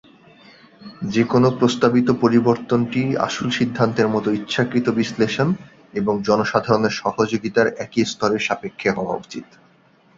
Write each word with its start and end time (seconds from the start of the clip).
যে 1.09 1.23
কোনও 1.23 1.49
প্রস্তাবিত 1.59 2.07
পরিবর্তনটি 2.23 3.01
আসল 3.27 3.47
সিদ্ধান্তের 3.49 4.07
মতো 4.07 4.29
ইচ্ছাকৃত 4.31 4.87
বিশ্লেষণ 4.99 5.49
এবং 5.93 6.13
জনসাধারণের 6.27 6.97
সহযোগিতার 7.01 7.67
একই 7.77 8.03
স্তরের 8.05 8.41
সাপেক্ষে 8.47 8.89
হওয়া 8.89 9.15
উচিত। 9.15 9.45